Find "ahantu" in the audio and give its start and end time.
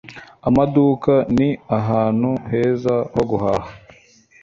1.77-2.29